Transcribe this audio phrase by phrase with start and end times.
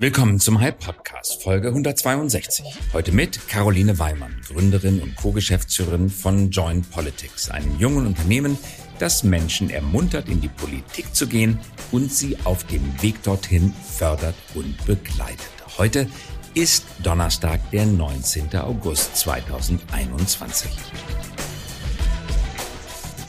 [0.00, 2.64] Willkommen zum Hype Podcast, Folge 162.
[2.92, 8.56] Heute mit Caroline Weimann, Gründerin und Co-Geschäftsführerin von Join Politics, einem jungen Unternehmen,
[9.00, 11.58] das Menschen ermuntert, in die Politik zu gehen
[11.90, 15.50] und sie auf dem Weg dorthin fördert und begleitet.
[15.78, 16.06] Heute
[16.54, 18.54] ist Donnerstag, der 19.
[18.54, 20.70] August 2021.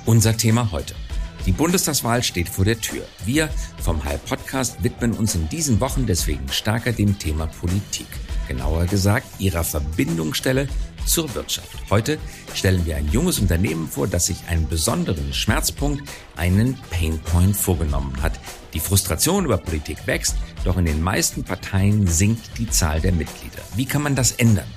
[0.06, 0.94] Unser Thema heute.
[1.46, 3.06] Die Bundestagswahl steht vor der Tür.
[3.26, 3.50] Wir
[3.82, 8.08] vom High Podcast widmen uns in diesen Wochen deswegen stärker dem Thema Politik.
[8.48, 10.68] Genauer gesagt, ihrer Verbindungsstelle
[11.06, 11.70] zur Wirtschaft.
[11.90, 12.20] Heute
[12.54, 18.40] stellen wir ein junges Unternehmen vor, das sich einen besonderen Schmerzpunkt, einen Painpoint vorgenommen hat.
[18.74, 20.36] Die Frustration über Politik wächst,
[20.66, 23.64] doch in den meisten Parteien sinkt die Zahl der Mitglieder.
[23.76, 24.68] Wie kann man das ändern?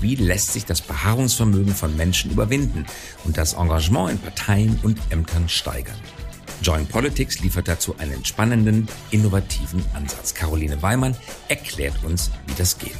[0.00, 2.86] Wie lässt sich das Beharrungsvermögen von Menschen überwinden
[3.24, 5.96] und das Engagement in Parteien und Ämtern steigern?
[6.62, 10.32] Join Politics liefert dazu einen spannenden, innovativen Ansatz.
[10.34, 11.14] Caroline Weimann
[11.48, 12.96] erklärt uns, wie das geht.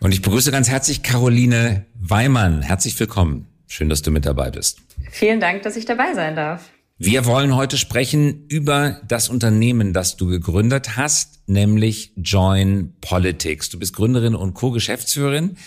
[0.00, 2.62] Und ich begrüße ganz herzlich Caroline Weimann.
[2.62, 3.48] Herzlich willkommen.
[3.66, 4.78] Schön, dass du mit dabei bist.
[5.10, 6.70] Vielen Dank, dass ich dabei sein darf.
[6.98, 13.68] Wir wollen heute sprechen über das Unternehmen, das du gegründet hast, nämlich Join Politics.
[13.68, 15.58] Du bist Gründerin und Co-Geschäftsführerin.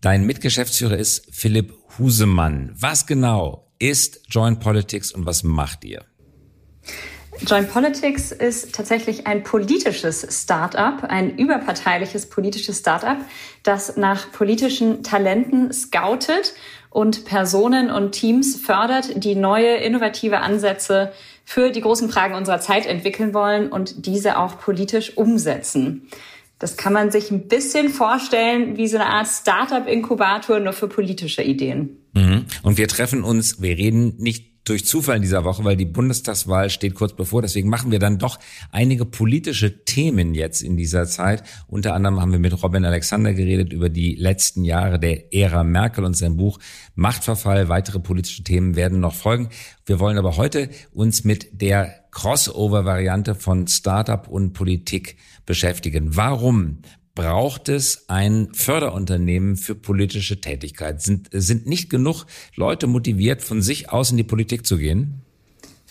[0.00, 2.72] Dein Mitgeschäftsführer ist Philipp Husemann.
[2.74, 6.04] Was genau ist Join Politics und was macht ihr?
[7.46, 13.18] Join Politics ist tatsächlich ein politisches Start-up, ein überparteiliches politisches Start-up,
[13.62, 16.54] das nach politischen Talenten scoutet
[16.92, 21.12] und Personen und Teams fördert, die neue, innovative Ansätze
[21.44, 26.08] für die großen Fragen unserer Zeit entwickeln wollen und diese auch politisch umsetzen.
[26.58, 31.42] Das kann man sich ein bisschen vorstellen wie so eine Art Startup-Inkubator nur für politische
[31.42, 31.98] Ideen.
[32.12, 32.44] Mhm.
[32.62, 36.70] Und wir treffen uns, wir reden nicht durch Zufall in dieser Woche, weil die Bundestagswahl
[36.70, 37.42] steht kurz bevor.
[37.42, 38.38] Deswegen machen wir dann doch
[38.70, 41.42] einige politische Themen jetzt in dieser Zeit.
[41.66, 46.04] Unter anderem haben wir mit Robin Alexander geredet über die letzten Jahre der Ära Merkel
[46.04, 46.58] und sein Buch
[46.94, 47.68] Machtverfall.
[47.68, 49.48] Weitere politische Themen werden noch folgen.
[49.84, 56.14] Wir wollen aber heute uns mit der Crossover-Variante von Startup und Politik beschäftigen.
[56.16, 56.82] Warum
[57.14, 61.02] braucht es ein Förderunternehmen für politische Tätigkeit?
[61.02, 65.22] Sind, sind nicht genug Leute motiviert, von sich aus in die Politik zu gehen?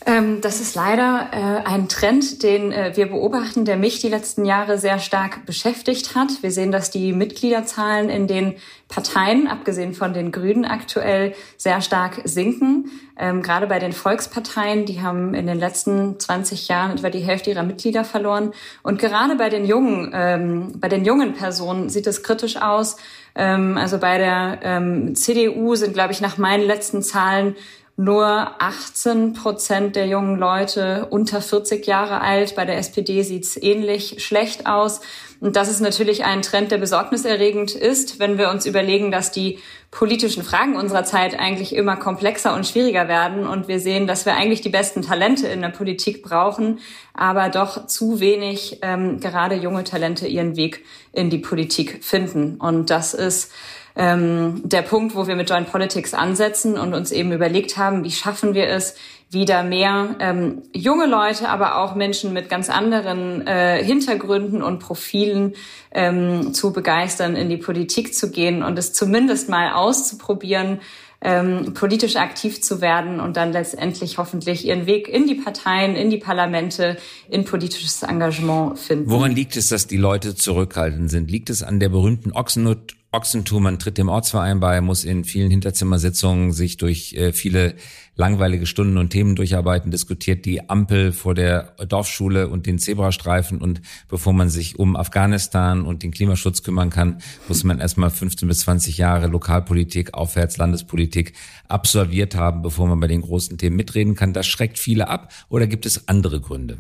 [0.03, 4.45] Ähm, das ist leider äh, ein Trend, den äh, wir beobachten, der mich die letzten
[4.45, 6.41] Jahre sehr stark beschäftigt hat.
[6.41, 8.55] Wir sehen, dass die Mitgliederzahlen in den
[8.87, 12.89] Parteien, abgesehen von den Grünen aktuell, sehr stark sinken.
[13.15, 17.51] Ähm, gerade bei den Volksparteien, die haben in den letzten 20 Jahren etwa die Hälfte
[17.51, 18.53] ihrer Mitglieder verloren.
[18.81, 22.97] Und gerade bei den jungen, ähm, bei den jungen Personen sieht es kritisch aus.
[23.33, 27.55] also bei der CDU sind, glaube ich, nach meinen letzten Zahlen
[28.03, 32.55] nur 18 Prozent der jungen Leute unter 40 Jahre alt.
[32.55, 35.01] Bei der SPD sieht's ähnlich schlecht aus.
[35.39, 39.59] Und das ist natürlich ein Trend, der besorgniserregend ist, wenn wir uns überlegen, dass die
[39.91, 43.45] politischen Fragen unserer Zeit eigentlich immer komplexer und schwieriger werden.
[43.45, 46.79] Und wir sehen, dass wir eigentlich die besten Talente in der Politik brauchen,
[47.13, 52.55] aber doch zu wenig ähm, gerade junge Talente ihren Weg in die Politik finden.
[52.57, 53.51] Und das ist
[53.95, 58.11] ähm, der Punkt, wo wir mit Joint Politics ansetzen und uns eben überlegt haben, wie
[58.11, 58.95] schaffen wir es,
[59.31, 65.53] wieder mehr ähm, junge Leute, aber auch Menschen mit ganz anderen äh, Hintergründen und Profilen
[65.93, 70.81] ähm, zu begeistern, in die Politik zu gehen und es zumindest mal auszuprobieren,
[71.21, 76.09] ähm, politisch aktiv zu werden und dann letztendlich hoffentlich ihren Weg in die Parteien, in
[76.09, 76.97] die Parlamente,
[77.29, 79.09] in politisches Engagement finden.
[79.09, 81.31] Woran liegt es, dass die Leute zurückhaltend sind?
[81.31, 85.51] Liegt es an der berühmten Ochsenut Ochsentum, man tritt dem Ortsverein bei, muss in vielen
[85.51, 87.75] Hinterzimmersitzungen sich durch äh, viele
[88.15, 93.81] langweilige Stunden und Themen durcharbeiten, diskutiert die Ampel vor der Dorfschule und den Zebrastreifen und
[94.07, 98.59] bevor man sich um Afghanistan und den Klimaschutz kümmern kann, muss man erstmal 15 bis
[98.59, 101.33] 20 Jahre Lokalpolitik, aufwärts Landespolitik
[101.67, 104.31] absolviert haben, bevor man bei den großen Themen mitreden kann.
[104.31, 106.77] Das schreckt viele ab oder gibt es andere Gründe?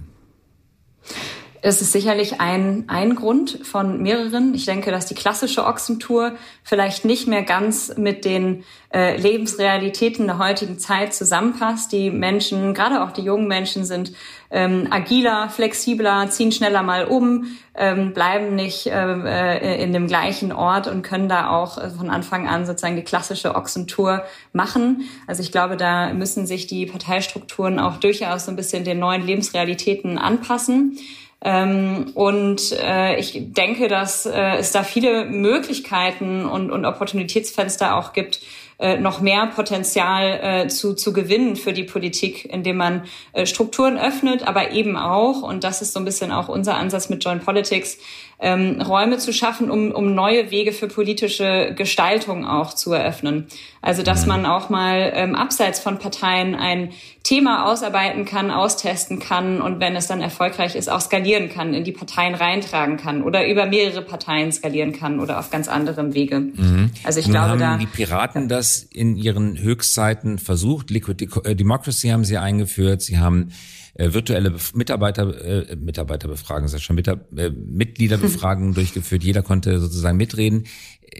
[1.63, 4.55] Es ist sicherlich ein, ein Grund von mehreren.
[4.55, 10.39] Ich denke, dass die klassische Ochsentour vielleicht nicht mehr ganz mit den äh, Lebensrealitäten der
[10.39, 11.91] heutigen Zeit zusammenpasst.
[11.91, 14.11] Die Menschen, gerade auch die jungen Menschen, sind
[14.49, 20.51] ähm, agiler, flexibler, ziehen schneller mal um, ähm, bleiben nicht äh, äh in dem gleichen
[20.51, 25.03] Ort und können da auch von Anfang an sozusagen die klassische Ochsentour machen.
[25.27, 29.23] Also ich glaube, da müssen sich die Parteistrukturen auch durchaus so ein bisschen den neuen
[29.23, 30.97] Lebensrealitäten anpassen.
[31.43, 38.13] Ähm, und äh, ich denke, dass äh, es da viele Möglichkeiten und, und Opportunitätsfenster auch
[38.13, 38.41] gibt,
[38.81, 43.03] äh, noch mehr Potenzial äh, zu, zu gewinnen für die Politik, indem man
[43.33, 47.07] äh, Strukturen öffnet, aber eben auch, und das ist so ein bisschen auch unser Ansatz
[47.07, 47.99] mit Joint Politics,
[48.41, 53.45] ähm, Räume zu schaffen, um, um neue Wege für politische Gestaltung auch zu eröffnen.
[53.83, 54.29] Also dass mhm.
[54.29, 56.89] man auch mal ähm, abseits von Parteien ein
[57.23, 61.83] Thema ausarbeiten kann, austesten kann und wenn es dann erfolgreich ist, auch skalieren kann, in
[61.83, 66.39] die Parteien reintragen kann oder über mehrere Parteien skalieren kann oder auf ganz anderem Wege.
[66.39, 66.89] Mhm.
[67.03, 70.89] Also ich Nun glaube, haben da die Piraten das in ihren Höchstzeiten versucht.
[70.89, 73.03] Liquid äh, Democracy haben sie eingeführt.
[73.03, 73.51] Sie haben
[73.93, 79.23] äh, virtuelle Mitarbeiter, äh, Mitarbeiterbefragung, ist das schon, Mitar äh, Mitgliederbefragungen durchgeführt.
[79.23, 80.65] Jeder konnte sozusagen mitreden.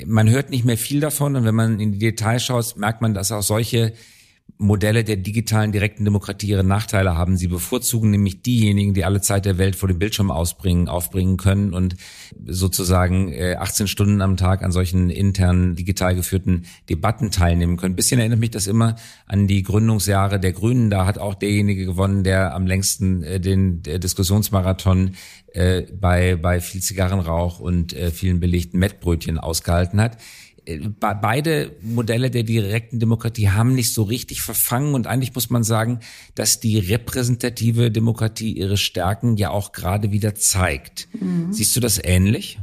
[0.06, 3.14] Man hört nicht mehr viel davon und wenn man in die Details schaut, merkt man,
[3.14, 3.94] dass auch solche
[4.58, 7.38] Modelle der digitalen direkten Demokratie ihre Nachteile haben.
[7.38, 11.74] Sie bevorzugen nämlich diejenigen, die alle Zeit der Welt vor dem Bildschirm ausbringen, aufbringen können
[11.74, 11.96] und
[12.46, 17.94] sozusagen 18 äh, Stunden am Tag an solchen internen digital geführten Debatten teilnehmen können.
[17.94, 18.96] Ein bisschen erinnert mich das immer
[19.26, 20.90] an die Gründungsjahre der Grünen.
[20.90, 25.16] Da hat auch derjenige gewonnen, der am längsten äh, den Diskussionsmarathon
[25.54, 30.18] äh, bei, bei viel Zigarrenrauch und vielen belegten Mettbrötchen ausgehalten hat
[31.00, 36.00] beide Modelle der direkten Demokratie haben nicht so richtig verfangen und eigentlich muss man sagen,
[36.36, 41.08] dass die repräsentative Demokratie ihre Stärken ja auch gerade wieder zeigt.
[41.20, 41.52] Mhm.
[41.52, 42.60] Siehst du das ähnlich?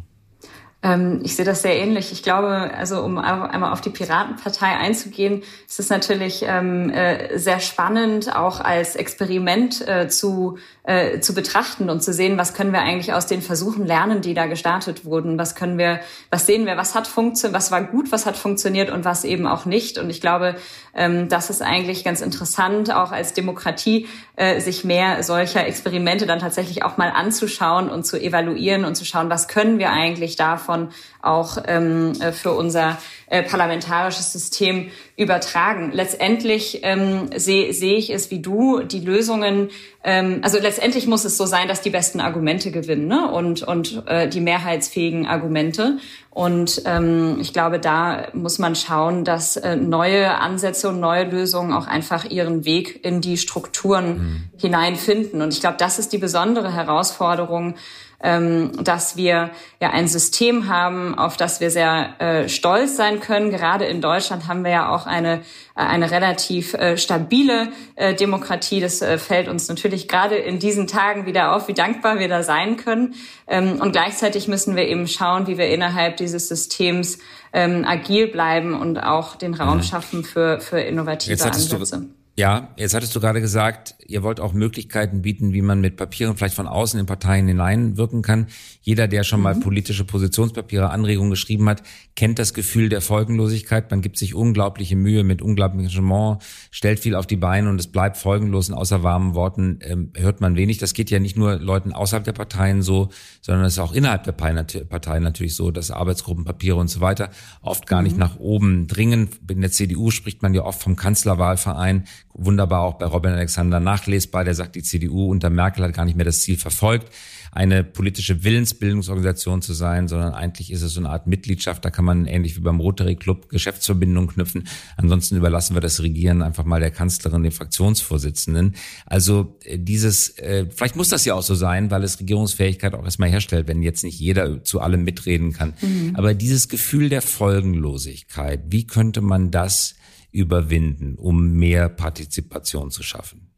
[0.81, 2.13] Ähm, ich sehe das sehr ähnlich.
[2.13, 7.59] Ich glaube, also um einmal auf die Piratenpartei einzugehen, ist es natürlich ähm, äh, sehr
[7.59, 12.83] spannend, auch als Experiment äh, zu, äh, zu betrachten und zu sehen, was können wir
[12.83, 15.37] eigentlich aus den Versuchen lernen, die da gestartet wurden.
[15.37, 15.99] Was können wir,
[16.31, 19.49] was sehen wir, was hat funktioniert, was war gut, was hat funktioniert und was eben
[19.49, 19.99] auch nicht.
[19.99, 20.55] Und ich glaube,
[20.95, 24.07] ähm, das ist eigentlich ganz interessant, auch als Demokratie,
[24.39, 29.05] äh, sich mehr solcher Experimente dann tatsächlich auch mal anzuschauen und zu evaluieren und zu
[29.05, 30.91] schauen, was können wir eigentlich davon
[31.21, 32.99] auch ähm, äh, für unser
[33.31, 35.91] äh, parlamentarisches System übertragen.
[35.93, 39.71] Letztendlich ähm, sehe seh ich es wie du, die Lösungen,
[40.05, 43.31] ähm, also letztendlich muss es so sein, dass die besten Argumente gewinnen ne?
[43.31, 45.99] und, und äh, die mehrheitsfähigen Argumente.
[46.31, 51.73] Und ähm, ich glaube, da muss man schauen, dass äh, neue Ansätze und neue Lösungen
[51.73, 54.45] auch einfach ihren Weg in die Strukturen mhm.
[54.57, 55.43] hineinfinden.
[55.43, 57.75] Und ich glaube, das ist die besondere Herausforderung,
[58.21, 59.51] ähm, dass wir
[59.81, 63.51] ja ein System haben, auf das wir sehr äh, stolz sein können.
[63.51, 65.39] Gerade in Deutschland haben wir ja auch eine,
[65.77, 68.81] äh, eine relativ äh, stabile äh, Demokratie.
[68.81, 72.43] Das äh, fällt uns natürlich gerade in diesen Tagen wieder auf, wie dankbar wir da
[72.43, 73.15] sein können.
[73.47, 77.19] Ähm, und gleichzeitig müssen wir eben schauen, wie wir innerhalb dieses Systems
[77.53, 81.77] ähm, agil bleiben und auch den Raum schaffen für, für innovative Ansätze.
[81.79, 85.97] Du ja, jetzt hattest du gerade gesagt, ihr wollt auch Möglichkeiten bieten, wie man mit
[85.97, 88.47] Papieren vielleicht von außen in Parteien hineinwirken kann.
[88.81, 89.43] Jeder, der schon mhm.
[89.43, 91.83] mal politische Positionspapiere, Anregungen geschrieben hat,
[92.15, 93.91] kennt das Gefühl der Folgenlosigkeit.
[93.91, 96.41] Man gibt sich unglaubliche Mühe mit unglaublichem Engagement,
[96.71, 100.41] stellt viel auf die Beine und es bleibt folgenlos und außer warmen Worten ähm, hört
[100.41, 100.79] man wenig.
[100.79, 103.09] Das geht ja nicht nur Leuten außerhalb der Parteien so,
[103.41, 107.31] sondern es ist auch innerhalb der Parteien natürlich so, dass Arbeitsgruppenpapiere und so weiter
[107.63, 108.05] oft gar mhm.
[108.05, 109.29] nicht nach oben dringen.
[109.51, 112.05] In der CDU spricht man ja oft vom Kanzlerwahlverein
[112.39, 116.17] wunderbar auch bei Robin Alexander nachlesbar, der sagt, die CDU unter Merkel hat gar nicht
[116.17, 117.13] mehr das Ziel verfolgt,
[117.53, 122.05] eine politische Willensbildungsorganisation zu sein, sondern eigentlich ist es so eine Art Mitgliedschaft, da kann
[122.05, 124.69] man ähnlich wie beim Rotary Club Geschäftsverbindungen knüpfen.
[124.97, 128.75] Ansonsten überlassen wir das Regieren einfach mal der Kanzlerin, dem Fraktionsvorsitzenden.
[129.07, 133.05] Also äh, dieses, äh, vielleicht muss das ja auch so sein, weil es Regierungsfähigkeit auch
[133.05, 135.75] erstmal herstellt, wenn jetzt nicht jeder zu allem mitreden kann.
[135.81, 136.15] Mhm.
[136.15, 139.95] Aber dieses Gefühl der Folgenlosigkeit, wie könnte man das
[140.31, 143.49] überwinden, um mehr Partizipation zu schaffen?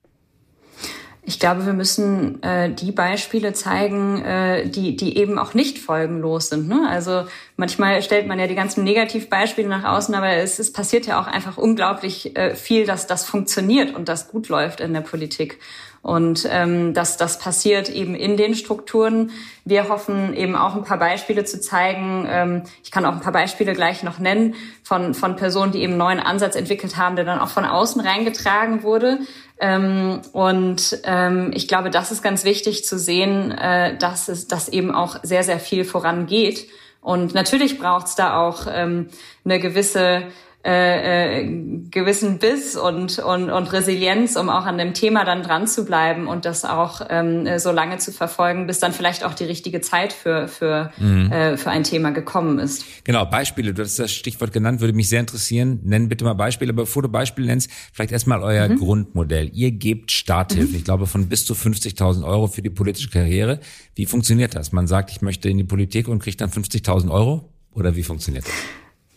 [1.22, 6.48] Ich glaube, wir müssen äh, die Beispiele zeigen, äh, die, die eben auch nicht folgenlos
[6.48, 6.66] sind.
[6.66, 6.88] Ne?
[6.88, 7.24] Also
[7.56, 11.26] manchmal stellt man ja die ganzen Negativbeispiele nach außen, aber es, es passiert ja auch
[11.26, 15.58] einfach unglaublich äh, viel, dass das funktioniert und das gut läuft in der Politik.
[16.02, 19.32] Und ähm, dass das passiert eben in den Strukturen.
[19.66, 22.26] Wir hoffen eben auch ein paar Beispiele zu zeigen.
[22.26, 25.92] Ähm, ich kann auch ein paar Beispiele gleich noch nennen von, von Personen, die eben
[25.92, 29.18] einen neuen Ansatz entwickelt haben, der dann auch von außen reingetragen wurde.
[29.60, 34.70] Ähm, und ähm, ich glaube, das ist ganz wichtig zu sehen, äh, dass es dass
[34.70, 36.66] eben auch sehr, sehr viel vorangeht.
[37.02, 39.08] Und natürlich braucht es da auch ähm,
[39.44, 40.24] eine gewisse
[40.62, 41.46] äh, äh,
[41.90, 46.26] gewissen Biss und, und, und Resilienz, um auch an dem Thema dann dran zu bleiben
[46.26, 50.12] und das auch ähm, so lange zu verfolgen, bis dann vielleicht auch die richtige Zeit
[50.12, 51.32] für, für, mhm.
[51.32, 52.84] äh, für ein Thema gekommen ist.
[53.04, 55.80] Genau, Beispiele, du hast das Stichwort genannt, würde mich sehr interessieren.
[55.82, 58.76] Nenn bitte mal Beispiele, aber bevor du Beispiele nennst, vielleicht erstmal euer mhm.
[58.76, 59.50] Grundmodell.
[59.54, 60.76] Ihr gebt Starthilfen, mhm.
[60.76, 63.60] ich glaube von bis zu 50.000 Euro für die politische Karriere.
[63.94, 64.72] Wie funktioniert das?
[64.72, 67.48] Man sagt, ich möchte in die Politik und kriegt dann 50.000 Euro?
[67.72, 68.54] Oder wie funktioniert das?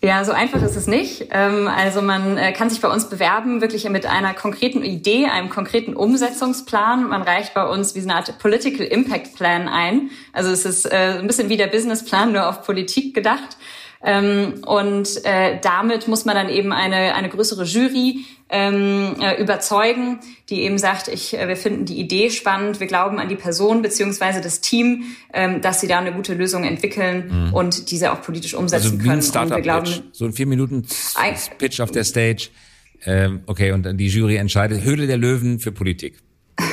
[0.05, 1.29] Ja, so einfach ist es nicht.
[1.31, 5.47] Ähm, also man äh, kann sich bei uns bewerben, wirklich mit einer konkreten Idee, einem
[5.47, 7.07] konkreten Umsetzungsplan.
[7.07, 10.09] Man reicht bei uns wie eine Art Political Impact Plan ein.
[10.33, 13.55] Also es ist äh, ein bisschen wie der Businessplan, nur auf Politik gedacht.
[14.03, 20.19] Ähm, und äh, damit muss man dann eben eine, eine größere Jury ähm, äh, überzeugen,
[20.49, 23.81] die eben sagt, ich, äh, wir finden die Idee spannend, wir glauben an die Person
[23.81, 27.53] beziehungsweise das Team, ähm, dass sie da eine gute Lösung entwickeln mhm.
[27.53, 29.19] und diese auch politisch umsetzen also wie können.
[29.19, 29.63] Ein Startup -Pitch.
[29.63, 30.85] Glauben, so ein vier Minuten
[31.57, 32.49] Pitch auf der Stage.
[33.05, 34.83] Ähm, okay, und dann die Jury entscheidet.
[34.83, 36.19] Höhle der Löwen für Politik.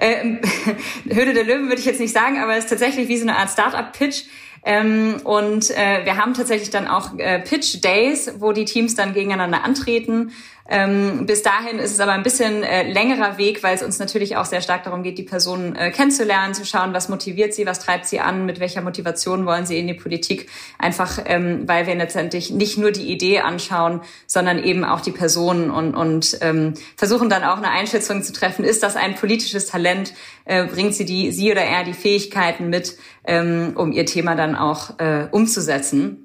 [0.00, 0.40] Ähm,
[1.08, 3.38] Höhle der Löwen würde ich jetzt nicht sagen, aber es ist tatsächlich wie so eine
[3.38, 4.24] Art Startup-Pitch.
[4.64, 9.14] Ähm, und äh, wir haben tatsächlich dann auch äh, Pitch Days, wo die Teams dann
[9.14, 10.32] gegeneinander antreten.
[10.66, 14.38] Ähm, bis dahin ist es aber ein bisschen äh, längerer Weg, weil es uns natürlich
[14.38, 17.80] auch sehr stark darum geht, die Person äh, kennenzulernen, zu schauen, was motiviert sie, was
[17.80, 20.48] treibt sie an, mit welcher Motivation wollen sie in die Politik.
[20.78, 25.70] Einfach, ähm, weil wir letztendlich nicht nur die Idee anschauen, sondern eben auch die Person
[25.70, 28.64] und, und ähm, versuchen dann auch eine Einschätzung zu treffen.
[28.64, 30.14] Ist das ein politisches Talent?
[30.46, 34.56] Äh, bringt sie die, sie oder er die Fähigkeiten mit, ähm, um ihr Thema dann
[34.56, 36.24] auch äh, umzusetzen?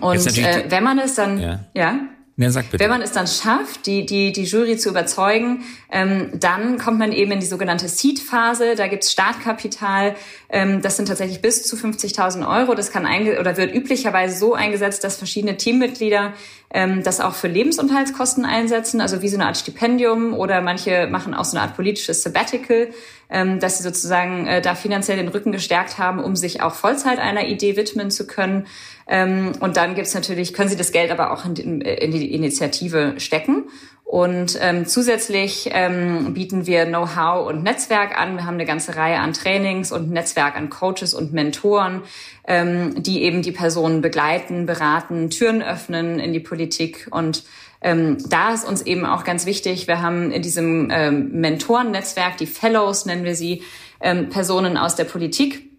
[0.00, 1.60] Und äh, wenn man es dann, ja.
[1.74, 1.98] ja?
[2.36, 2.82] Ja, sag bitte.
[2.82, 7.12] Wenn man es dann schafft, die, die, die Jury zu überzeugen, ähm, dann kommt man
[7.12, 8.74] eben in die sogenannte Seed-Phase.
[8.74, 10.16] Da gibt's Startkapital.
[10.48, 12.74] Ähm, das sind tatsächlich bis zu 50.000 Euro.
[12.74, 16.32] Das kann einge oder wird üblicherweise so eingesetzt, dass verschiedene Teammitglieder
[16.74, 21.32] ähm, das auch für Lebensunterhaltskosten einsetzen, also wie so eine Art Stipendium oder manche machen
[21.32, 22.88] auch so eine Art politisches Sabbatical,
[23.30, 27.20] ähm, dass sie sozusagen äh, da finanziell den Rücken gestärkt haben, um sich auch Vollzeit
[27.20, 28.66] einer Idee widmen zu können.
[29.06, 32.34] Ähm, und dann gibt's natürlich, können Sie das Geld aber auch in die, in die
[32.34, 33.64] Initiative stecken.
[34.04, 38.36] Und ähm, zusätzlich ähm, bieten wir Know-how und Netzwerk an.
[38.36, 42.02] Wir haben eine ganze Reihe an Trainings und Netzwerk an Coaches und Mentoren,
[42.46, 47.08] ähm, die eben die Personen begleiten, beraten, Türen öffnen in die Politik.
[47.10, 47.44] Und
[47.80, 52.46] ähm, da ist uns eben auch ganz wichtig, wir haben in diesem ähm, Mentorennetzwerk, die
[52.46, 53.62] Fellows nennen wir sie,
[54.00, 55.70] ähm, Personen aus der Politik,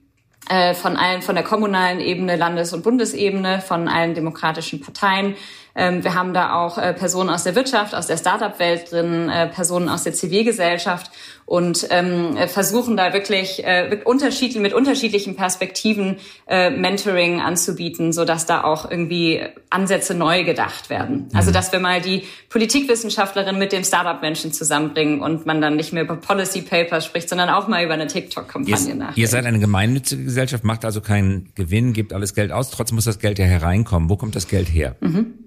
[0.49, 5.35] äh, von allen, von der kommunalen Ebene, Landes- und Bundesebene, von allen demokratischen Parteien.
[5.75, 9.47] Ähm, wir haben da auch äh, Personen aus der Wirtschaft, aus der Start-up-Welt drin, äh,
[9.47, 11.11] Personen aus der Zivilgesellschaft
[11.45, 16.17] und ähm, versuchen da wirklich äh, mit, unterschiedlich, mit unterschiedlichen Perspektiven
[16.47, 21.27] Mentoring anzubieten, so dass da auch irgendwie Ansätze neu gedacht werden.
[21.33, 21.53] Also mhm.
[21.53, 26.15] dass wir mal die Politikwissenschaftlerin mit dem Startup-Menschen zusammenbringen und man dann nicht mehr über
[26.15, 29.17] Policy Papers spricht, sondern auch mal über eine TikTok-Kampagne nach.
[29.17, 33.05] Ihr seid eine gemeinnützige Gesellschaft, macht also keinen Gewinn, gibt alles Geld aus, trotzdem muss
[33.05, 34.09] das Geld ja hereinkommen.
[34.09, 34.95] Wo kommt das Geld her?
[35.01, 35.44] Mhm.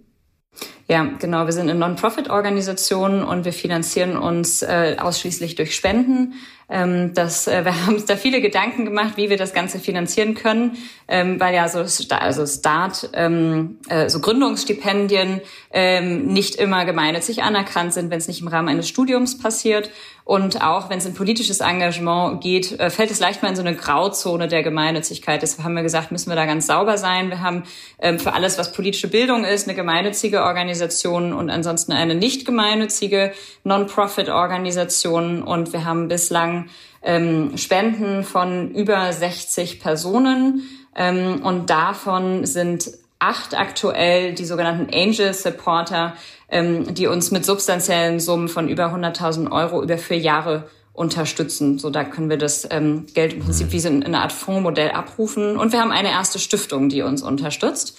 [0.88, 1.44] Ja, genau.
[1.44, 6.34] Wir sind eine Non-Profit-Organisation und wir finanzieren uns äh, ausschließlich durch Spenden.
[6.70, 10.34] Ähm, das, äh, wir haben uns da viele Gedanken gemacht, wie wir das Ganze finanzieren
[10.34, 10.76] können,
[11.08, 11.80] ähm, weil ja so
[12.14, 15.40] also Start, ähm, äh, so Gründungsstipendien
[15.72, 19.90] ähm, nicht immer gemeinnützig anerkannt sind, wenn es nicht im Rahmen eines Studiums passiert.
[20.28, 23.62] Und auch wenn es in politisches Engagement geht, äh, fällt es leicht mal in so
[23.62, 25.40] eine Grauzone der Gemeinnützigkeit.
[25.40, 27.30] Deshalb haben wir gesagt, müssen wir da ganz sauber sein.
[27.30, 27.62] Wir haben
[27.98, 33.32] ähm, für alles, was politische Bildung ist, eine gemeinnützige Organisation und ansonsten eine nicht gemeinnützige
[33.64, 35.42] Non-Profit-Organisation.
[35.42, 36.57] Und wir haben bislang
[37.02, 40.62] ähm, Spenden von über 60 Personen.
[40.96, 46.14] Ähm, und davon sind acht aktuell die sogenannten Angel Supporter,
[46.48, 51.78] ähm, die uns mit substanziellen Summen von über 100.000 Euro über vier Jahre unterstützen.
[51.78, 54.90] So, da können wir das ähm, Geld im Prinzip wie so in eine Art Fondsmodell
[54.90, 55.56] abrufen.
[55.56, 57.96] Und wir haben eine erste Stiftung, die uns unterstützt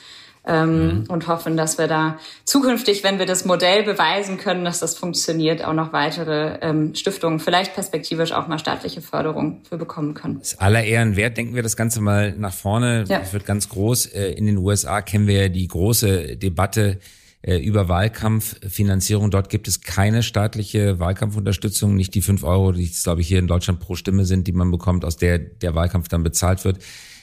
[0.50, 1.03] ähm, mhm.
[1.10, 5.63] und hoffen, dass wir da zukünftig, wenn wir das Modell beweisen können, dass das funktioniert,
[5.63, 10.39] auch noch weitere ähm, Stiftungen, vielleicht perspektivisch auch mal staatliche Förderung für bekommen können.
[10.39, 11.38] Das aller Ehren wert.
[11.38, 13.06] Denken wir das Ganze mal nach vorne.
[13.08, 13.20] Ja.
[13.20, 14.08] Das wird ganz groß.
[14.08, 17.00] Äh, in den USA kennen wir ja die große Debatte
[17.41, 19.29] äh, über Wahlkampffinanzierung.
[19.29, 23.39] Dort gibt es keine staatliche Wahlkampfunterstützung, nicht die fünf Euro, die es, glaube ich, hier
[23.39, 26.79] in Deutschland pro Stimme sind, die man bekommt, aus der der Wahlkampf dann bezahlt wird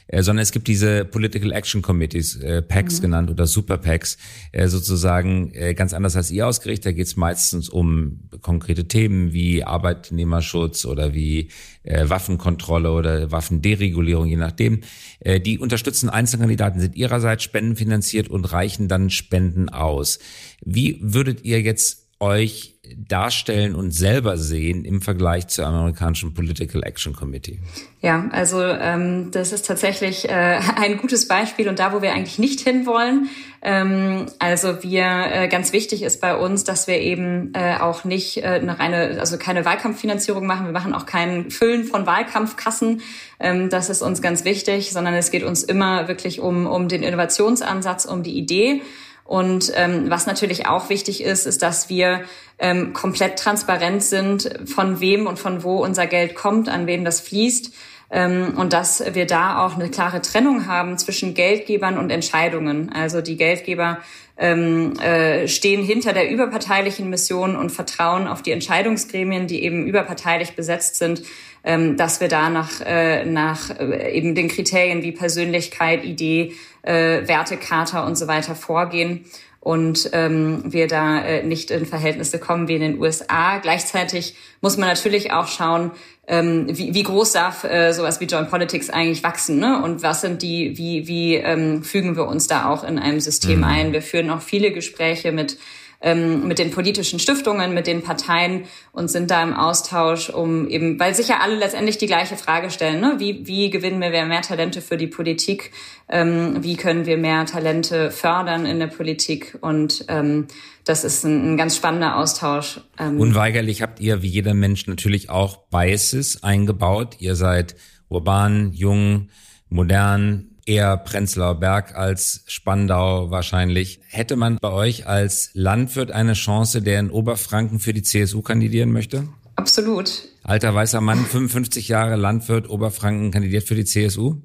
[0.08, 3.02] äh, sondern es gibt diese Political Action Committees, äh, PACs mhm.
[3.02, 4.18] genannt oder Super PACs,
[4.52, 6.86] äh, sozusagen äh, ganz anders als ihr ausgerichtet.
[6.86, 11.50] Da geht es meistens um konkrete Themen wie Arbeitnehmerschutz oder wie
[11.82, 14.80] äh, Waffenkontrolle oder Waffenderegulierung, je nachdem.
[15.20, 20.18] Äh, die unterstützen Einzelkandidaten, sind ihrerseits spendenfinanziert und reichen dann Spenden aus.
[20.64, 27.14] Wie würdet ihr jetzt euch darstellen und selber sehen im Vergleich zur amerikanischen Political Action
[27.14, 27.58] Committee?
[28.00, 32.38] Ja, also ähm, das ist tatsächlich äh, ein gutes Beispiel und da, wo wir eigentlich
[32.38, 33.28] nicht hinwollen.
[33.60, 38.38] Ähm, also wir äh, ganz wichtig ist bei uns, dass wir eben äh, auch nicht
[38.38, 40.66] äh, eine reine, also keine Wahlkampffinanzierung machen.
[40.66, 43.02] Wir machen auch kein Füllen von Wahlkampfkassen.
[43.40, 47.02] Ähm, das ist uns ganz wichtig, sondern es geht uns immer wirklich um um den
[47.02, 48.82] Innovationsansatz, um die Idee.
[49.26, 52.22] Und ähm, was natürlich auch wichtig ist, ist, dass wir
[52.58, 57.20] ähm, komplett transparent sind, von wem und von wo unser Geld kommt, an wen das
[57.20, 57.74] fließt.
[58.10, 62.92] Ähm, und dass wir da auch eine klare Trennung haben zwischen Geldgebern und Entscheidungen.
[62.92, 63.98] Also die Geldgeber
[64.38, 70.54] ähm, äh, stehen hinter der überparteilichen Mission und vertrauen auf die Entscheidungsgremien, die eben überparteilich
[70.54, 71.22] besetzt sind,
[71.64, 76.52] ähm, dass wir da nach, äh, nach äh, eben den Kriterien wie Persönlichkeit, Idee,
[76.82, 79.24] äh, Wertekarte und so weiter vorgehen
[79.66, 83.58] und ähm, wir da äh, nicht in Verhältnisse kommen wie in den USA.
[83.58, 85.90] Gleichzeitig muss man natürlich auch schauen,
[86.28, 89.82] ähm, wie, wie groß darf äh, sowas wie Joint Politics eigentlich wachsen, ne?
[89.82, 93.58] Und was sind die, wie, wie ähm, fügen wir uns da auch in einem System
[93.58, 93.64] mhm.
[93.64, 93.92] ein?
[93.92, 95.56] Wir führen auch viele Gespräche mit
[96.00, 100.98] ähm, mit den politischen Stiftungen, mit den Parteien und sind da im Austausch, um eben,
[101.00, 103.14] weil sich ja alle letztendlich die gleiche Frage stellen, ne?
[103.18, 105.72] wie, wie gewinnen wir mehr Talente für die Politik,
[106.08, 110.46] ähm, wie können wir mehr Talente fördern in der Politik und ähm,
[110.84, 112.80] das ist ein, ein ganz spannender Austausch.
[112.98, 113.18] Ähm.
[113.18, 117.16] Unweigerlich habt ihr, wie jeder Mensch, natürlich auch Biases eingebaut.
[117.18, 117.74] Ihr seid
[118.08, 119.28] urban, jung,
[119.68, 124.00] modern, eher Prenzlauer Berg als Spandau wahrscheinlich.
[124.08, 128.92] Hätte man bei euch als Landwirt eine Chance, der in Oberfranken für die CSU kandidieren
[128.92, 129.28] möchte?
[129.54, 130.28] Absolut.
[130.42, 134.36] Alter weißer Mann, 55 Jahre Landwirt, Oberfranken, kandidiert für die CSU?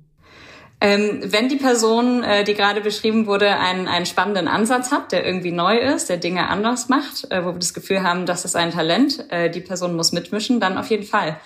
[0.84, 5.24] Ähm, wenn die Person, äh, die gerade beschrieben wurde, einen, einen spannenden Ansatz hat, der
[5.24, 8.56] irgendwie neu ist, der Dinge anders macht, äh, wo wir das Gefühl haben, das ist
[8.56, 11.38] ein Talent, äh, die Person muss mitmischen, dann auf jeden Fall.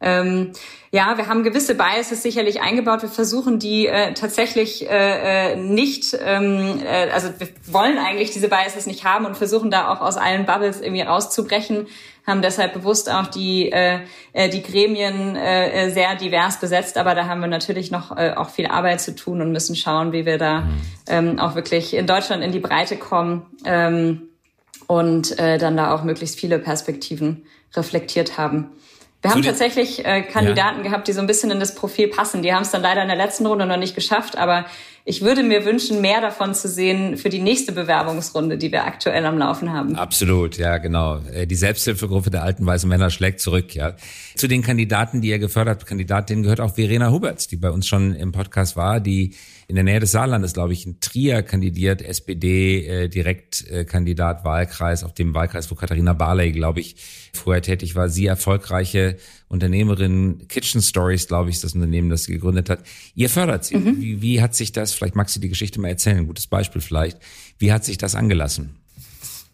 [0.00, 0.52] Ähm,
[0.90, 3.02] ja, wir haben gewisse Biases sicherlich eingebaut.
[3.02, 8.48] Wir versuchen die äh, tatsächlich äh, äh, nicht, ähm, äh, also wir wollen eigentlich diese
[8.48, 11.88] Biases nicht haben und versuchen da auch aus allen Bubbles irgendwie rauszubrechen,
[12.26, 14.00] haben deshalb bewusst auch die, äh,
[14.34, 18.50] äh die Gremien äh, sehr divers besetzt, aber da haben wir natürlich noch äh, auch
[18.50, 20.80] viel Arbeit zu tun und müssen schauen, wie wir da mhm.
[21.08, 24.28] ähm, auch wirklich in Deutschland in die Breite kommen ähm,
[24.86, 28.70] und äh, dann da auch möglichst viele Perspektiven reflektiert haben.
[29.24, 30.90] Wir haben tatsächlich äh, Kandidaten ja.
[30.90, 32.42] gehabt, die so ein bisschen in das Profil passen.
[32.42, 34.66] Die haben es dann leider in der letzten Runde noch nicht geschafft, aber
[35.06, 39.24] ich würde mir wünschen, mehr davon zu sehen für die nächste Bewerbungsrunde, die wir aktuell
[39.24, 39.96] am Laufen haben.
[39.96, 41.20] Absolut, ja, genau.
[41.32, 43.94] Äh, die Selbsthilfegruppe der alten weißen Männer schlägt zurück, ja.
[44.34, 47.88] Zu den Kandidaten, die ihr gefördert habt, Kandidatinnen gehört auch Verena Huberts, die bei uns
[47.88, 49.34] schon im Podcast war, die
[49.66, 55.04] in der Nähe des Saarlandes, glaube ich, in Trier kandidiert, SPD, äh, Direktkandidat äh, Wahlkreis,
[55.04, 56.96] auf dem Wahlkreis, wo Katharina Barley, glaube ich,
[57.32, 58.08] vorher tätig war.
[58.08, 59.16] Sie erfolgreiche
[59.48, 62.84] Unternehmerin, Kitchen Stories, glaube ich, ist das Unternehmen, das sie gegründet hat.
[63.14, 63.76] Ihr fördert sie.
[63.76, 64.00] Mhm.
[64.00, 66.80] Wie, wie hat sich das, vielleicht magst du die Geschichte mal erzählen, ein gutes Beispiel
[66.80, 67.18] vielleicht.
[67.58, 68.76] Wie hat sich das angelassen?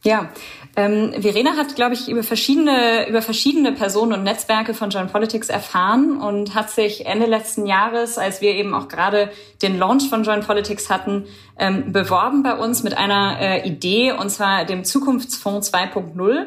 [0.02, 0.32] Ja,
[0.76, 5.48] ähm, Verena hat, glaube ich, über verschiedene, über verschiedene Personen und Netzwerke von John Politics
[5.48, 9.30] erfahren und hat sich Ende letzten Jahres, als wir eben auch gerade
[9.62, 11.26] den Launch von Join Politics hatten,
[11.59, 16.46] ähm, beworben bei uns mit einer äh, Idee, und zwar dem Zukunftsfonds 2.0.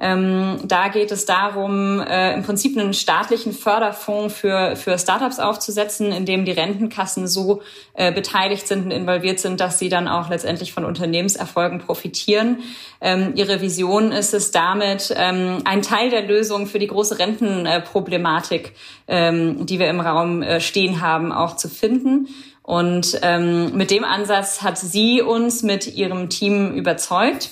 [0.00, 6.10] Ähm, da geht es darum, äh, im Prinzip einen staatlichen Förderfonds für, für Startups aufzusetzen,
[6.10, 7.60] in dem die Rentenkassen so
[7.92, 12.60] äh, beteiligt sind und involviert sind, dass sie dann auch letztendlich von Unternehmenserfolgen profitieren.
[13.02, 18.72] Ähm, ihre Vision ist es damit, ähm, einen Teil der Lösung für die große Rentenproblematik,
[19.06, 22.28] ähm, die wir im Raum äh, stehen haben, auch zu finden.
[22.62, 27.50] Und ähm, mit dem Ansatz hat sie uns mit ihrem Team überzeugt.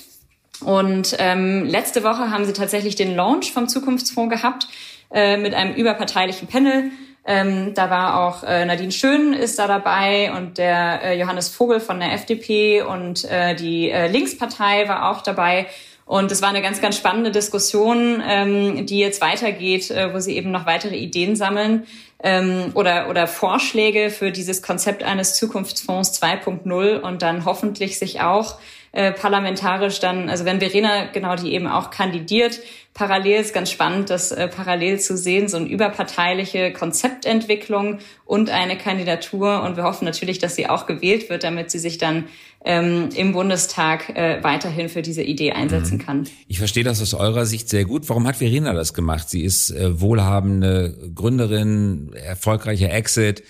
[0.60, 4.68] Und ähm, letzte Woche haben sie tatsächlich den Launch vom Zukunftsfonds gehabt
[5.10, 6.90] äh, mit einem überparteilichen Panel.
[7.24, 11.78] Ähm, da war auch äh, Nadine Schön ist da dabei und der äh, Johannes Vogel
[11.78, 15.66] von der FDP und äh, die äh, Linkspartei war auch dabei.
[16.06, 20.36] Und es war eine ganz, ganz spannende Diskussion, ähm, die jetzt weitergeht, äh, wo sie
[20.38, 21.86] eben noch weitere Ideen sammeln
[22.22, 28.56] ähm, oder, oder Vorschläge für dieses Konzept eines Zukunftsfonds 2.0 und dann hoffentlich sich auch
[28.92, 32.61] äh, parlamentarisch dann, also wenn Verena genau die eben auch kandidiert,
[32.94, 38.77] parallel ist ganz spannend, das äh, parallel zu sehen, so eine überparteiliche Konzeptentwicklung und eine
[38.77, 39.62] Kandidatur.
[39.62, 42.24] Und wir hoffen natürlich, dass sie auch gewählt wird, damit sie sich dann
[42.64, 46.03] ähm, im Bundestag äh, weiterhin für diese Idee einsetzen mhm.
[46.03, 46.29] kann.
[46.48, 48.09] Ich verstehe das aus eurer Sicht sehr gut.
[48.09, 49.31] Warum hat Verena das gemacht?
[49.31, 53.44] Sie ist äh, wohlhabende Gründerin, erfolgreicher Exit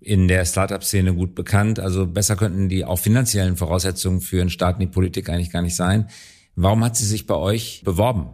[0.00, 1.78] in der Startup-Szene gut bekannt.
[1.78, 5.62] Also besser könnten die auch finanziellen Voraussetzungen für einen Start in die Politik eigentlich gar
[5.62, 6.08] nicht sein.
[6.56, 8.30] Warum hat sie sich bei euch beworben?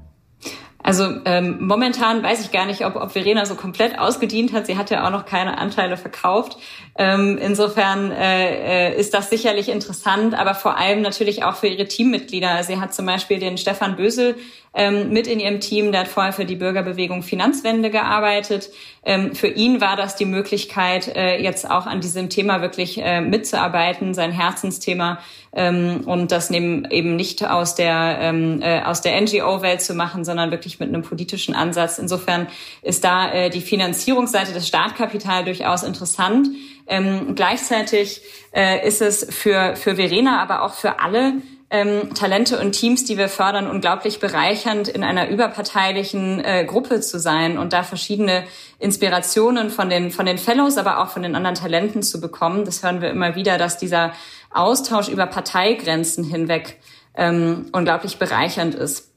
[0.86, 4.66] Also ähm, momentan weiß ich gar nicht, ob, ob Verena so komplett ausgedient hat.
[4.66, 6.58] Sie hat ja auch noch keine Anteile verkauft.
[6.96, 11.88] Ähm, insofern äh, äh, ist das sicherlich interessant, aber vor allem natürlich auch für ihre
[11.88, 12.62] Teammitglieder.
[12.62, 14.36] Sie hat zum Beispiel den Stefan Bösel
[14.76, 15.90] ähm, mit in ihrem Team.
[15.90, 18.70] Der hat vorher für die Bürgerbewegung Finanzwende gearbeitet.
[19.04, 23.22] Ähm, für ihn war das die Möglichkeit, äh, jetzt auch an diesem Thema wirklich äh,
[23.22, 25.18] mitzuarbeiten, sein Herzensthema
[25.54, 30.24] ähm, und das neben, eben nicht aus der ähm, äh, aus der NGO-Welt zu machen,
[30.24, 31.98] sondern wirklich mit einem politischen Ansatz.
[31.98, 32.46] Insofern
[32.82, 36.48] ist da äh, die Finanzierungsseite des Startkapital durchaus interessant.
[36.86, 38.20] Ähm, gleichzeitig
[38.54, 41.34] äh, ist es für für Verena, aber auch für alle
[41.68, 47.18] ähm, Talente und Teams, die wir fördern, unglaublich bereichernd in einer überparteilichen äh, Gruppe zu
[47.18, 48.44] sein und da verschiedene
[48.78, 52.64] Inspirationen von den, von den Fellows, aber auch von den anderen Talenten zu bekommen.
[52.64, 54.12] Das hören wir immer wieder, dass dieser
[54.50, 56.78] Austausch über Parteigrenzen hinweg
[57.16, 59.10] ähm, unglaublich bereichernd ist.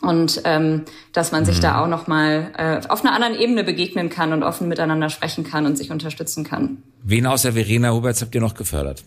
[0.00, 1.62] Und ähm, dass man sich mhm.
[1.62, 5.66] da auch nochmal äh, auf einer anderen Ebene begegnen kann und offen miteinander sprechen kann
[5.66, 6.84] und sich unterstützen kann.
[7.02, 9.02] Wen außer Verena Huberts habt ihr noch gefördert?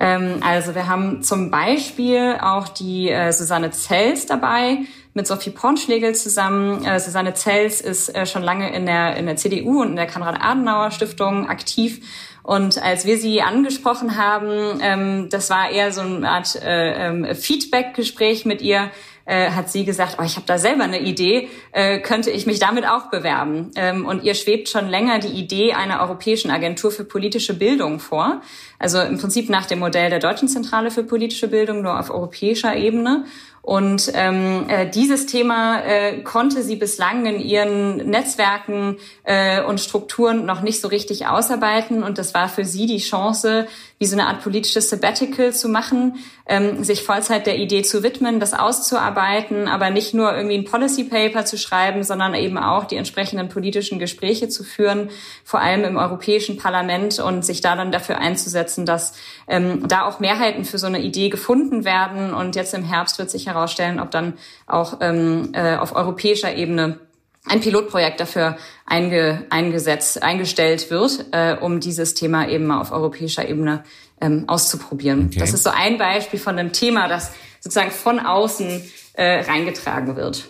[0.00, 4.78] Ähm, also wir haben zum Beispiel auch die äh, Susanne Zels dabei
[5.14, 6.84] mit Sophie Pornschlegel zusammen.
[6.84, 10.06] Äh, Susanne Zels ist äh, schon lange in der, in der CDU und in der
[10.06, 12.00] Konrad-Adenauer-Stiftung aktiv.
[12.44, 17.34] Und als wir sie angesprochen haben, ähm, das war eher so eine Art äh, ähm,
[17.34, 18.90] Feedback-Gespräch mit ihr,
[19.28, 22.58] äh, hat sie gesagt, oh, ich habe da selber eine Idee, äh, könnte ich mich
[22.58, 23.70] damit auch bewerben?
[23.76, 28.40] Ähm, und ihr schwebt schon länger die Idee einer europäischen Agentur für politische Bildung vor.
[28.78, 32.74] Also im Prinzip nach dem Modell der Deutschen Zentrale für politische Bildung, nur auf europäischer
[32.74, 33.24] Ebene.
[33.68, 40.46] Und ähm, äh, dieses Thema äh, konnte sie bislang in ihren Netzwerken äh, und Strukturen
[40.46, 42.02] noch nicht so richtig ausarbeiten.
[42.02, 43.66] Und das war für sie die Chance,
[43.98, 48.38] wie so eine Art politisches Sabbatical zu machen, ähm, sich Vollzeit der Idee zu widmen,
[48.38, 52.96] das auszuarbeiten, aber nicht nur irgendwie ein Policy Paper zu schreiben, sondern eben auch die
[52.96, 55.10] entsprechenden politischen Gespräche zu führen,
[55.44, 59.14] vor allem im Europäischen Parlament und sich da dann dafür einzusetzen, dass
[59.48, 62.32] ähm, da auch Mehrheiten für so eine Idee gefunden werden.
[62.32, 64.34] Und jetzt im Herbst wird sich herausstellen, ob dann
[64.66, 67.00] auch ähm, äh, auf europäischer Ebene
[67.48, 68.56] ein Pilotprojekt dafür
[68.86, 73.84] einge, eingesetzt, eingestellt wird, äh, um dieses Thema eben mal auf europäischer Ebene
[74.20, 75.26] ähm, auszuprobieren.
[75.26, 75.40] Okay.
[75.40, 78.82] Das ist so ein Beispiel von einem Thema, das sozusagen von außen
[79.14, 80.48] äh, reingetragen wird.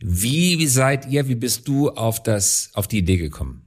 [0.00, 3.64] Wie, wie seid ihr, wie bist du auf das, auf die Idee gekommen?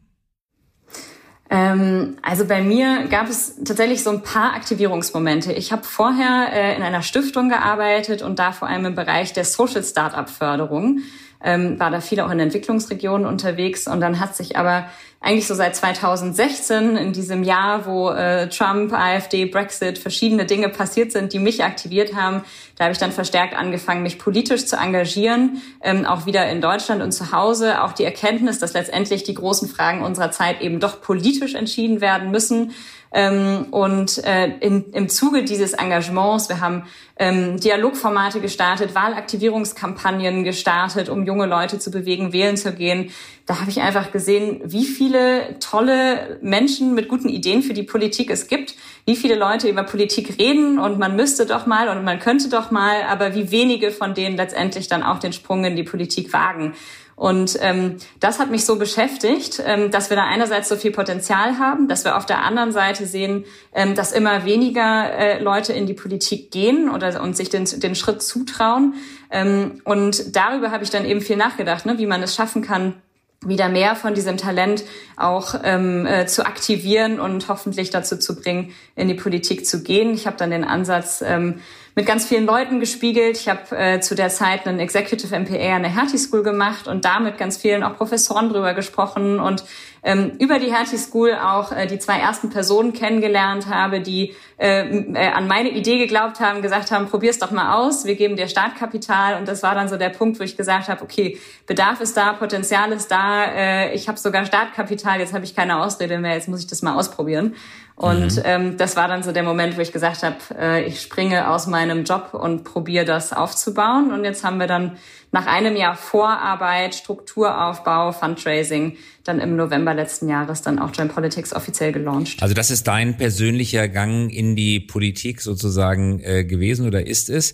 [1.49, 5.51] Ähm, also bei mir gab es tatsächlich so ein paar Aktivierungsmomente.
[5.51, 9.43] Ich habe vorher äh, in einer Stiftung gearbeitet und da vor allem im Bereich der
[9.43, 11.01] Social Startup Förderung
[11.43, 14.85] ähm, war da viel auch in Entwicklungsregionen unterwegs und dann hat sich aber
[15.23, 21.11] eigentlich so seit 2016 in diesem Jahr, wo äh, Trump, AfD, Brexit, verschiedene Dinge passiert
[21.11, 22.43] sind, die mich aktiviert haben,
[22.75, 27.03] da habe ich dann verstärkt angefangen, mich politisch zu engagieren, ähm, auch wieder in Deutschland
[27.03, 27.83] und zu Hause.
[27.83, 32.31] Auch die Erkenntnis, dass letztendlich die großen Fragen unserer Zeit eben doch politisch entschieden werden
[32.31, 32.71] müssen
[33.13, 36.83] ähm, und äh, in, im Zuge dieses Engagements, wir haben
[37.17, 43.11] ähm, Dialogformate gestartet, Wahlaktivierungskampagnen gestartet, um junge Leute zu bewegen, wählen zu gehen.
[43.45, 48.29] Da habe ich einfach gesehen, wie viele tolle Menschen mit guten Ideen für die Politik
[48.29, 52.19] es gibt, wie viele Leute über Politik reden und man müsste doch mal und man
[52.19, 55.83] könnte doch mal, aber wie wenige von denen letztendlich dann auch den Sprung in die
[55.83, 56.75] Politik wagen.
[57.21, 61.59] Und ähm, das hat mich so beschäftigt, ähm, dass wir da einerseits so viel Potenzial
[61.59, 65.85] haben, dass wir auf der anderen Seite sehen, ähm, dass immer weniger äh, Leute in
[65.85, 68.95] die Politik gehen oder und sich den, den Schritt zutrauen.
[69.29, 72.95] Ähm, und darüber habe ich dann eben viel nachgedacht, ne, wie man es schaffen kann,
[73.43, 74.83] wieder mehr von diesem Talent
[75.17, 80.13] auch ähm, äh, zu aktivieren und hoffentlich dazu zu bringen, in die Politik zu gehen.
[80.13, 81.59] Ich habe dann den Ansatz ähm,
[81.95, 83.37] mit ganz vielen Leuten gespiegelt.
[83.37, 87.03] Ich habe äh, zu der Zeit einen Executive MPA an der Hertie School gemacht und
[87.03, 89.63] da mit ganz vielen auch Professoren drüber gesprochen und
[90.03, 94.81] ähm, über die Hertie School auch äh, die zwei ersten Personen kennengelernt habe, die äh,
[94.81, 98.47] äh, an meine Idee geglaubt haben, gesagt haben, probier's doch mal aus, wir geben dir
[98.47, 101.37] Startkapital und das war dann so der Punkt, wo ich gesagt habe, okay,
[101.67, 105.81] Bedarf ist da, Potenzial ist da, äh, ich habe sogar Startkapital, jetzt habe ich keine
[105.81, 107.55] Ausrede mehr, jetzt muss ich das mal ausprobieren.
[108.01, 108.41] Und mhm.
[108.45, 111.67] ähm, das war dann so der Moment, wo ich gesagt habe, äh, ich springe aus
[111.67, 114.11] meinem Job und probiere das aufzubauen.
[114.11, 114.97] Und jetzt haben wir dann
[115.31, 121.53] nach einem Jahr Vorarbeit, Strukturaufbau, Fundraising dann im November letzten Jahres dann auch Joint Politics
[121.53, 122.41] offiziell gelauncht.
[122.41, 127.53] Also das ist dein persönlicher Gang in die Politik sozusagen äh, gewesen oder ist es?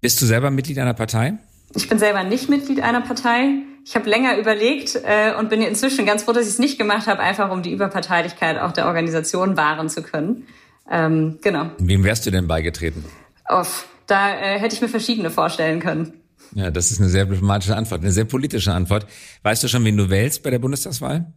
[0.00, 1.34] Bist du selber Mitglied einer Partei?
[1.76, 3.62] Ich bin selber nicht Mitglied einer Partei.
[3.88, 7.06] Ich habe länger überlegt äh, und bin inzwischen ganz froh, dass ich es nicht gemacht
[7.06, 10.48] habe, einfach um die Überparteilichkeit auch der Organisation wahren zu können.
[10.90, 11.70] Ähm, genau.
[11.78, 13.04] Wem wärst du denn beigetreten?
[13.48, 13.86] Off.
[14.08, 16.14] Da äh, hätte ich mir verschiedene vorstellen können.
[16.52, 19.06] Ja, das ist eine sehr diplomatische Antwort, eine sehr politische Antwort.
[19.44, 21.32] Weißt du schon, wen du wählst bei der Bundestagswahl?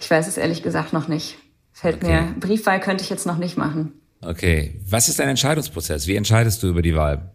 [0.00, 1.36] Ich weiß es ehrlich gesagt noch nicht.
[1.72, 2.22] Fällt okay.
[2.22, 3.92] mir, Briefwahl könnte ich jetzt noch nicht machen.
[4.22, 4.80] Okay.
[4.88, 6.06] Was ist dein Entscheidungsprozess?
[6.06, 7.32] Wie entscheidest du über die Wahl?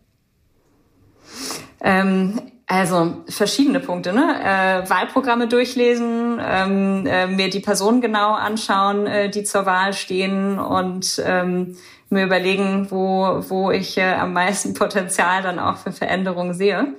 [1.83, 2.39] Ähm,
[2.71, 4.39] also verschiedene Punkte, ne?
[4.41, 10.57] Äh, Wahlprogramme durchlesen, ähm, äh, mir die Personen genau anschauen, äh, die zur Wahl stehen
[10.57, 11.75] und ähm,
[12.09, 16.93] mir überlegen, wo, wo ich äh, am meisten Potenzial dann auch für Veränderungen sehe.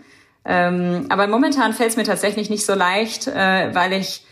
[0.45, 4.27] Ähm, aber momentan fällt es mir tatsächlich nicht so leicht, äh, weil ich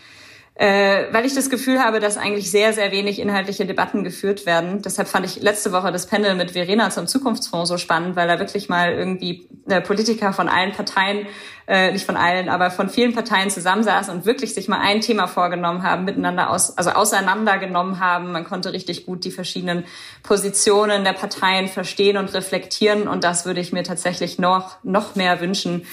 [0.60, 4.82] äh, weil ich das Gefühl habe, dass eigentlich sehr, sehr wenig inhaltliche Debatten geführt werden.
[4.82, 8.38] Deshalb fand ich letzte Woche das Panel mit Verena zum Zukunftsfonds so spannend, weil da
[8.38, 11.26] wirklich mal irgendwie äh, Politiker von allen Parteien,
[11.66, 15.28] äh, nicht von allen, aber von vielen Parteien zusammensaßen und wirklich sich mal ein Thema
[15.28, 18.30] vorgenommen haben, miteinander aus, also auseinandergenommen haben.
[18.30, 19.84] Man konnte richtig gut die verschiedenen
[20.22, 25.40] Positionen der Parteien verstehen und reflektieren und das würde ich mir tatsächlich noch, noch mehr
[25.40, 25.86] wünschen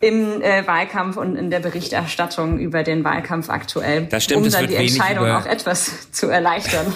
[0.00, 4.68] im äh, Wahlkampf und in der Berichterstattung über den Wahlkampf aktuell, das stimmt, um dann
[4.68, 6.94] die Entscheidung auch etwas zu erleichtern.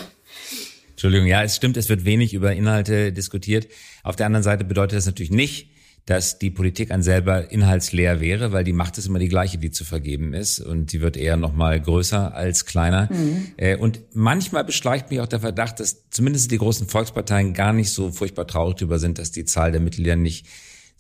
[0.90, 3.68] Entschuldigung, ja, es stimmt, es wird wenig über Inhalte diskutiert.
[4.02, 5.70] Auf der anderen Seite bedeutet das natürlich nicht,
[6.04, 9.70] dass die Politik an selber inhaltsleer wäre, weil die Macht ist immer die gleiche, die
[9.70, 13.08] zu vergeben ist und die wird eher noch mal größer als kleiner.
[13.10, 13.46] Mhm.
[13.56, 17.90] Äh, und manchmal beschleicht mich auch der Verdacht, dass zumindest die großen Volksparteien gar nicht
[17.92, 20.46] so furchtbar traurig darüber sind, dass die Zahl der Mitglieder nicht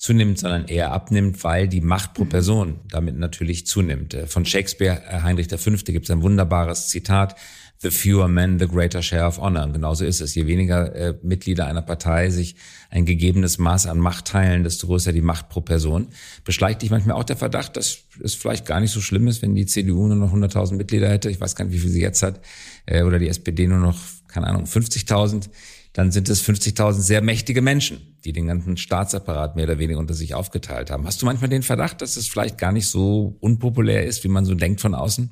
[0.00, 4.14] zunimmt, sondern eher abnimmt, weil die Macht pro Person damit natürlich zunimmt.
[4.14, 5.70] Äh, von Shakespeare, äh, Heinrich V.
[5.84, 7.36] gibt es ein wunderbares Zitat,
[7.82, 9.62] The fewer men, the greater share of honor.
[9.62, 10.34] Und genauso ist es.
[10.34, 12.56] Je weniger äh, Mitglieder einer Partei sich
[12.90, 16.08] ein gegebenes Maß an Macht teilen, desto größer die Macht pro Person.
[16.44, 19.54] Beschleicht dich manchmal auch der Verdacht, dass es vielleicht gar nicht so schlimm ist, wenn
[19.54, 21.30] die CDU nur noch 100.000 Mitglieder hätte.
[21.30, 22.40] Ich weiß gar nicht, wie viel sie jetzt hat.
[22.84, 25.48] Äh, oder die SPD nur noch, keine Ahnung, 50.000
[25.92, 30.14] dann sind es 50.000 sehr mächtige Menschen, die den ganzen Staatsapparat mehr oder weniger unter
[30.14, 31.06] sich aufgeteilt haben.
[31.06, 34.44] Hast du manchmal den Verdacht, dass es vielleicht gar nicht so unpopulär ist, wie man
[34.44, 35.30] so denkt von außen?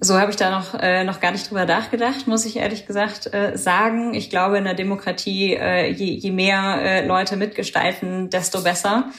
[0.00, 3.32] So habe ich da noch, äh, noch gar nicht drüber nachgedacht, muss ich ehrlich gesagt
[3.32, 4.14] äh, sagen.
[4.14, 9.10] Ich glaube, in der Demokratie, äh, je, je mehr äh, Leute mitgestalten, desto besser.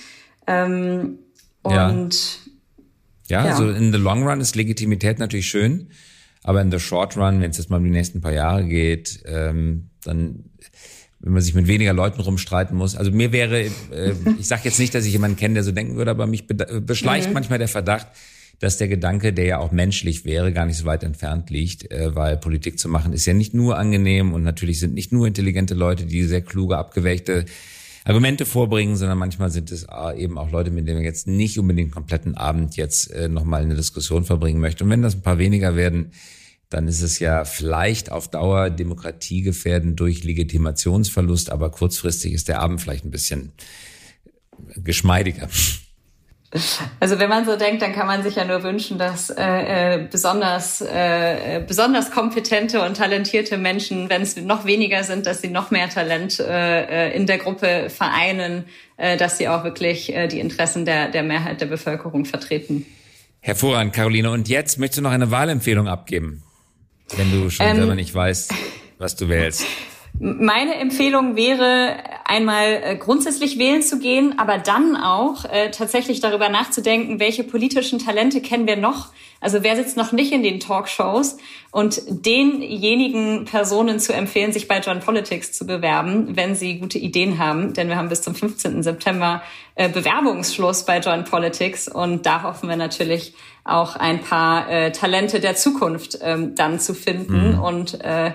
[0.47, 1.19] Ähm,
[1.63, 2.39] und
[3.27, 3.39] ja.
[3.39, 5.89] ja, ja, also in the long run ist Legitimität natürlich schön,
[6.45, 9.23] aber in the short run, wenn es jetzt mal um die nächsten paar Jahre geht,
[9.25, 10.45] ähm, dann
[11.19, 12.95] wenn man sich mit weniger Leuten rumstreiten muss.
[12.95, 15.95] Also mir wäre, äh, ich sage jetzt nicht, dass ich jemanden kenne, der so denken
[15.95, 17.33] würde, aber mich beschleicht mhm.
[17.33, 18.07] manchmal der Verdacht,
[18.59, 22.15] dass der Gedanke, der ja auch menschlich wäre, gar nicht so weit entfernt liegt, äh,
[22.15, 25.73] weil Politik zu machen ist ja nicht nur angenehm und natürlich sind nicht nur intelligente
[25.73, 27.45] Leute, die sehr kluge, abgewägte
[28.05, 31.57] Argumente vorbringen, sondern manchmal sind es äh, eben auch Leute, mit denen man jetzt nicht
[31.57, 34.83] unbedingt kompletten Abend jetzt äh, nochmal eine Diskussion verbringen möchte.
[34.83, 36.11] Und wenn das ein paar weniger werden,
[36.69, 42.59] dann ist es ja vielleicht auf Dauer Demokratie gefährden durch Legitimationsverlust, aber kurzfristig ist der
[42.59, 43.53] Abend vielleicht ein bisschen
[44.75, 45.49] geschmeidiger.
[47.01, 50.07] Also wenn man so denkt, dann kann man sich ja nur wünschen, dass äh, äh
[50.09, 55.71] besonders äh, besonders kompetente und talentierte Menschen, wenn es noch weniger sind, dass sie noch
[55.71, 60.39] mehr Talent äh, äh, in der Gruppe vereinen, äh, dass sie auch wirklich äh, die
[60.39, 62.85] Interessen der der Mehrheit der Bevölkerung vertreten.
[63.41, 64.31] Hervorragend, Caroline.
[64.31, 66.41] Und jetzt möchtest du noch eine Wahlempfehlung abgeben?
[67.15, 68.53] wenn du schon ähm, selber nicht weißt,
[68.97, 69.65] was du wählst?
[70.19, 76.47] Meine Empfehlung wäre, einmal äh, grundsätzlich wählen zu gehen, aber dann auch äh, tatsächlich darüber
[76.47, 79.09] nachzudenken, welche politischen Talente kennen wir noch.
[79.41, 81.37] Also wer sitzt noch nicht in den Talkshows
[81.71, 87.37] und denjenigen Personen zu empfehlen, sich bei John Politics zu bewerben, wenn sie gute Ideen
[87.37, 87.73] haben.
[87.73, 88.81] Denn wir haben bis zum 15.
[88.83, 89.43] September
[89.75, 93.33] äh, Bewerbungsschluss bei John Politics und da hoffen wir natürlich
[93.65, 97.59] auch ein paar äh, Talente der Zukunft ähm, dann zu finden mhm.
[97.59, 98.33] und äh,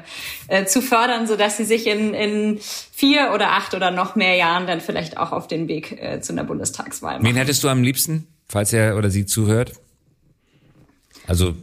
[0.49, 4.35] äh, zu fördern, so dass sie sich in, in vier oder acht oder noch mehr
[4.35, 7.27] Jahren dann vielleicht auch auf den Weg äh, zu einer Bundestagswahl machen.
[7.27, 9.73] Wen hättest du am liebsten, falls er oder sie zuhört?
[11.27, 11.55] Also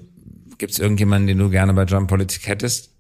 [0.58, 2.97] gibt es irgendjemanden, den du gerne bei John Politik hättest?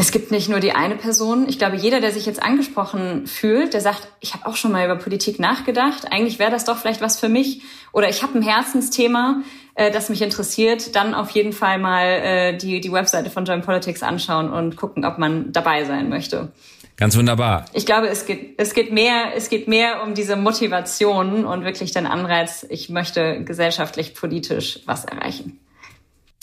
[0.00, 1.46] Es gibt nicht nur die eine Person.
[1.46, 4.82] Ich glaube, jeder, der sich jetzt angesprochen fühlt, der sagt, ich habe auch schon mal
[4.82, 6.10] über Politik nachgedacht.
[6.10, 7.60] Eigentlich wäre das doch vielleicht was für mich.
[7.92, 9.42] Oder ich habe ein Herzensthema,
[9.74, 10.96] äh, das mich interessiert.
[10.96, 15.04] Dann auf jeden Fall mal äh, die, die Webseite von Join Politics anschauen und gucken,
[15.04, 16.50] ob man dabei sein möchte.
[16.96, 17.66] Ganz wunderbar.
[17.74, 21.92] Ich glaube, es geht, es geht mehr, es geht mehr um diese Motivation und wirklich
[21.92, 25.60] den Anreiz, ich möchte gesellschaftlich, politisch was erreichen.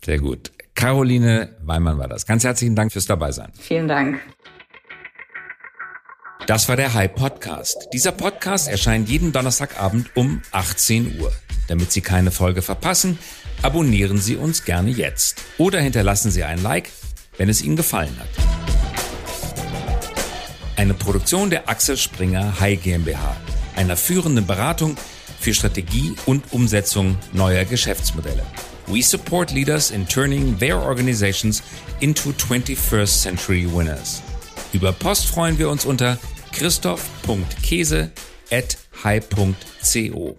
[0.06, 0.52] Sehr gut.
[0.78, 2.28] Caroline Weimann war das.
[2.28, 3.52] Ganz herzlichen Dank fürs Dabeisein.
[3.60, 4.20] Vielen Dank.
[6.46, 7.88] Das war der High Podcast.
[7.94, 11.34] Dieser Podcast erscheint jeden Donnerstagabend um 18 Uhr.
[11.68, 13.18] Damit Sie keine Folge verpassen,
[13.64, 16.92] abonnieren Sie uns gerne jetzt oder hinterlassen Sie ein Like,
[17.38, 18.30] wenn es Ihnen gefallen hat.
[20.76, 23.36] Eine Produktion der Axel Springer High GmbH,
[23.76, 24.96] einer führenden Beratung
[25.40, 28.44] für Strategie und Umsetzung neuer Geschäftsmodelle.
[28.88, 31.62] We support leaders in turning their organizations
[32.00, 34.22] into 21st century winners.
[34.74, 36.18] Über Post freuen wir uns unter
[36.54, 38.12] christoph.käse
[38.52, 40.38] at hi.co.